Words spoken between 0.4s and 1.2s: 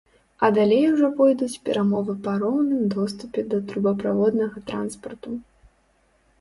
А далей ужо